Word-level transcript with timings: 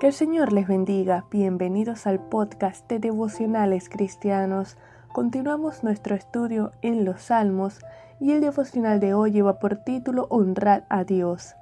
Que 0.00 0.08
el 0.08 0.12
Señor 0.12 0.52
les 0.52 0.66
bendiga. 0.66 1.24
Bienvenidos 1.30 2.08
al 2.08 2.18
podcast 2.18 2.88
de 2.88 2.98
devocionales 2.98 3.88
cristianos. 3.88 4.76
Continuamos 5.12 5.84
nuestro 5.84 6.16
estudio 6.16 6.72
en 6.82 7.04
los 7.04 7.22
Salmos 7.22 7.78
y 8.18 8.32
el 8.32 8.40
devocional 8.40 8.98
de 8.98 9.14
hoy 9.14 9.30
lleva 9.30 9.60
por 9.60 9.76
título 9.76 10.26
Honrad 10.30 10.82
a 10.88 11.04
Dios. 11.04 11.54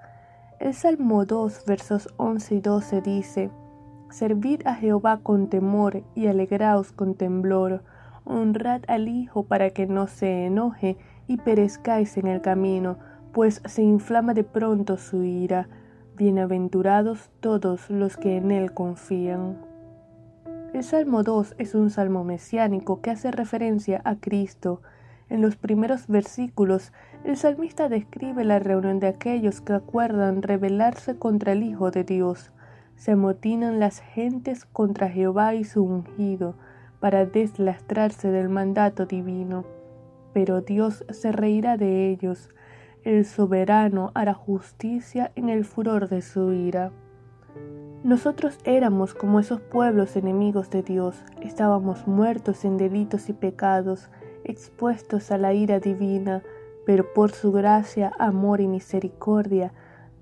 El 0.61 0.73
Salmo 0.73 1.27
2 1.27 1.65
versos 1.67 2.09
11 2.17 2.55
y 2.55 2.61
12 2.61 3.03
dice, 3.03 3.51
Servid 4.11 4.63
a 4.67 4.77
Jehová 4.77 5.21
con 5.23 5.49
temor 5.49 6.03
y 6.15 6.27
alegraos 6.27 6.91
con 6.91 7.15
temblor. 7.15 7.85
Honrad 8.25 8.81
al 8.89 9.09
Hijo 9.09 9.43
para 9.43 9.71
que 9.71 9.87
no 9.87 10.07
se 10.07 10.47
enoje 10.47 10.97
y 11.29 11.37
perezcáis 11.37 12.17
en 12.17 12.29
el 12.29 12.41
camino, 12.41 12.97
pues 13.35 13.61
se 13.67 13.83
inflama 13.83 14.33
de 14.33 14.45
pronto 14.45 14.97
su 14.97 15.23
ira 15.23 15.69
Bienaventurados 16.15 17.31
todos 17.41 17.89
los 17.89 18.19
que 18.19 18.37
en 18.37 18.51
Él 18.51 18.75
confían. 18.75 19.57
El 20.75 20.85
Salmo 20.85 21.23
2 21.23 21.55
es 21.57 21.75
un 21.75 21.89
salmo 21.89 22.23
mesiánico 22.23 23.01
que 23.01 23.11
hace 23.11 23.31
referencia 23.31 24.03
a 24.05 24.17
Cristo. 24.17 24.83
En 25.31 25.41
los 25.41 25.57
primeros 25.57 26.09
versículos, 26.09 26.93
el 27.25 27.39
salmista 27.39 27.89
describe 27.89 28.45
la 28.45 28.59
reunión 28.59 29.01
de 29.01 29.07
aquellos 29.07 29.63
que 29.63 29.73
acuerdan 29.73 30.43
rebelarse 30.43 31.17
contra 31.17 31.53
el 31.53 31.63
Hijo 31.63 31.91
de 31.91 32.05
Dios. 32.05 32.53
Se 32.95 33.13
amotinan 33.13 33.81
las 33.81 34.01
gentes 34.01 34.67
contra 34.67 35.09
Jehová 35.09 35.55
y 35.55 35.65
su 35.65 35.83
ungido, 35.83 36.57
para 37.01 37.25
deslastrarse 37.25 38.31
del 38.31 38.51
mandato 38.51 39.07
divino. 39.07 39.65
Pero 40.35 40.61
Dios 40.61 41.07
se 41.09 41.33
reirá 41.33 41.79
de 41.79 42.11
ellos, 42.11 42.51
el 43.05 43.25
soberano 43.25 44.13
hará 44.15 44.35
justicia 44.35 45.33
en 45.35 45.49
el 45.49 45.65
furor 45.65 46.09
de 46.09 46.23
su 46.23 46.53
ira. 46.53 46.93
Nosotros 48.05 48.59
éramos 48.65 49.15
como 49.15 49.41
esos 49.41 49.61
pueblos 49.61 50.17
enemigos 50.17 50.71
de 50.71 50.83
Dios, 50.83 51.25
estábamos 51.41 52.07
muertos 52.07 52.65
en 52.65 52.77
delitos 52.77 53.29
y 53.29 53.33
pecados, 53.33 54.11
expuestos 54.45 55.31
a 55.31 55.39
la 55.39 55.53
ira 55.53 55.79
divina, 55.79 56.43
pero 56.85 57.13
por 57.13 57.33
su 57.33 57.53
gracia, 57.53 58.13
amor 58.19 58.61
y 58.61 58.67
misericordia, 58.67 59.73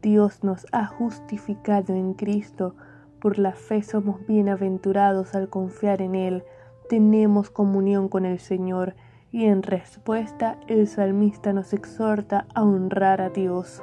Dios 0.03 0.44
nos 0.44 0.67
ha 0.72 0.87
justificado 0.87 1.94
en 1.94 2.15
Cristo. 2.15 2.75
Por 3.20 3.39
la 3.39 3.53
fe 3.53 3.83
somos 3.83 4.27
bienaventurados 4.27 5.34
al 5.34 5.48
confiar 5.48 6.03
en 6.03 6.15
Él, 6.15 6.44
tenemos 6.89 7.50
comunión 7.50 8.09
con 8.09 8.25
el 8.25 8.41
Señor, 8.41 8.94
y 9.33 9.45
en 9.45 9.62
respuesta 9.62 10.59
el 10.67 10.86
salmista 10.89 11.53
nos 11.53 11.73
exhorta 11.73 12.47
a 12.55 12.62
honrar 12.64 13.20
a 13.20 13.31
Dios. 13.31 13.83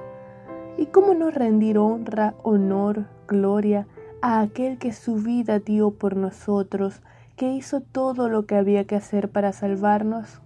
¿Y 0.78 0.88
cómo 0.88 1.14
no 1.14 1.32
rendir 1.32 1.78
honra, 1.78 2.36
honor, 2.44 3.08
gloria 3.28 3.88
a 4.22 4.42
aquel 4.42 4.78
que 4.78 4.92
su 4.92 5.16
vida 5.16 5.60
dio 5.60 5.92
por 5.92 6.16
nosotros, 6.16 7.02
que 7.36 7.52
hizo 7.52 7.82
todo 7.82 8.30
lo 8.30 8.46
que 8.46 8.56
había 8.56 8.86
que 8.86 8.96
hacer 8.96 9.30
para 9.30 9.54
salvarnos? 9.54 10.42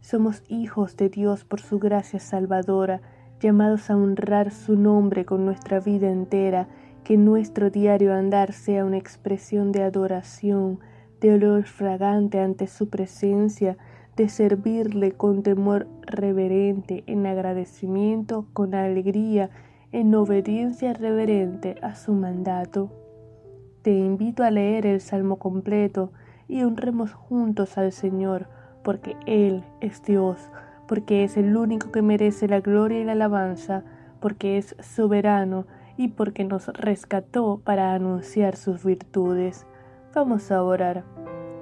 Somos 0.00 0.42
hijos 0.48 0.96
de 0.96 1.08
Dios 1.08 1.44
por 1.44 1.60
su 1.60 1.78
gracia 1.78 2.20
salvadora, 2.20 3.00
llamados 3.40 3.90
a 3.90 3.96
honrar 3.96 4.50
su 4.50 4.76
nombre 4.76 5.24
con 5.24 5.44
nuestra 5.44 5.80
vida 5.80 6.08
entera, 6.10 6.68
que 7.04 7.16
nuestro 7.16 7.70
diario 7.70 8.14
andar 8.14 8.52
sea 8.52 8.84
una 8.84 8.96
expresión 8.96 9.72
de 9.72 9.82
adoración, 9.82 10.80
de 11.20 11.34
olor 11.34 11.64
fragante 11.64 12.40
ante 12.40 12.66
su 12.66 12.88
presencia, 12.88 13.76
de 14.16 14.30
servirle 14.30 15.12
con 15.12 15.42
temor 15.42 15.86
reverente, 16.02 17.04
en 17.06 17.26
agradecimiento, 17.26 18.46
con 18.54 18.74
alegría, 18.74 19.50
en 19.92 20.14
obediencia 20.14 20.94
reverente 20.94 21.76
a 21.82 21.94
su 21.94 22.12
mandato. 22.12 22.90
Te 23.82 23.92
invito 23.92 24.42
a 24.42 24.50
leer 24.50 24.86
el 24.86 25.00
Salmo 25.00 25.36
completo 25.36 26.12
y 26.48 26.62
honremos 26.62 27.12
juntos 27.12 27.76
al 27.76 27.92
Señor, 27.92 28.48
porque 28.82 29.16
Él 29.26 29.64
es 29.80 30.02
Dios, 30.02 30.50
porque 30.88 31.22
es 31.22 31.36
el 31.36 31.56
único 31.56 31.92
que 31.92 32.02
merece 32.02 32.48
la 32.48 32.60
gloria 32.60 33.00
y 33.00 33.04
la 33.04 33.12
alabanza, 33.12 33.84
porque 34.20 34.56
es 34.56 34.74
soberano 34.80 35.66
y 35.98 36.08
porque 36.08 36.44
nos 36.44 36.68
rescató 36.68 37.60
para 37.62 37.92
anunciar 37.92 38.56
sus 38.56 38.82
virtudes. 38.84 39.66
Vamos 40.14 40.50
a 40.50 40.62
orar. 40.62 41.04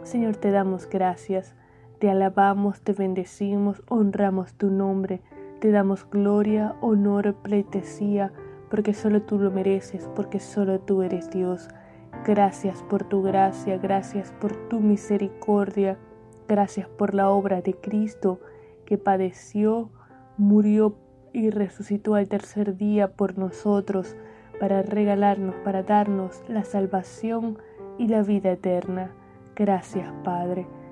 Señor, 0.04 0.36
te 0.36 0.50
damos 0.50 0.88
gracias 0.88 1.54
te 1.98 2.10
alabamos, 2.10 2.80
te 2.80 2.92
bendecimos, 2.92 3.82
honramos 3.88 4.54
tu 4.54 4.70
nombre, 4.70 5.20
te 5.60 5.70
damos 5.70 6.08
gloria, 6.08 6.76
honor, 6.80 7.34
pleitesía, 7.42 8.32
porque 8.70 8.94
solo 8.94 9.22
tú 9.22 9.38
lo 9.38 9.50
mereces, 9.50 10.08
porque 10.14 10.40
solo 10.40 10.80
tú 10.80 11.02
eres 11.02 11.30
Dios. 11.30 11.68
Gracias 12.24 12.82
por 12.82 13.04
tu 13.04 13.22
gracia, 13.22 13.78
gracias 13.78 14.32
por 14.40 14.56
tu 14.68 14.80
misericordia, 14.80 15.98
gracias 16.48 16.88
por 16.88 17.14
la 17.14 17.30
obra 17.30 17.62
de 17.62 17.74
Cristo 17.74 18.40
que 18.84 18.98
padeció, 18.98 19.90
murió 20.36 20.96
y 21.32 21.50
resucitó 21.50 22.14
al 22.14 22.28
tercer 22.28 22.76
día 22.76 23.12
por 23.12 23.38
nosotros 23.38 24.16
para 24.60 24.82
regalarnos, 24.82 25.54
para 25.64 25.82
darnos 25.82 26.42
la 26.48 26.64
salvación 26.64 27.58
y 27.98 28.08
la 28.08 28.22
vida 28.22 28.52
eterna. 28.52 29.10
Gracias, 29.56 30.12
Padre. 30.22 30.66